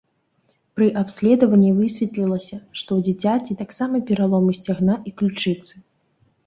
[0.77, 5.73] Пры абследаванні высветлілася, што ў дзіцяці таксама пераломы сцягна і ключыцы.